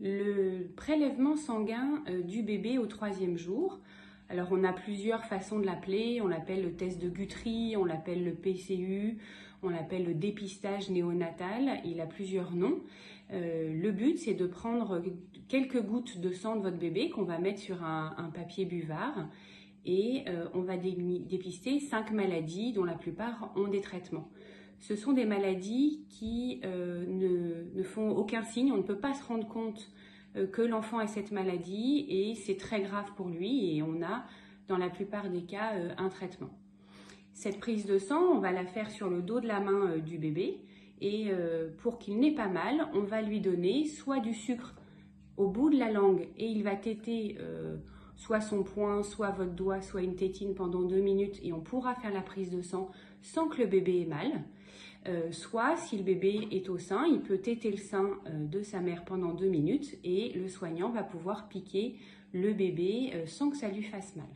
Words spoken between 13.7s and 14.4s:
le but c'est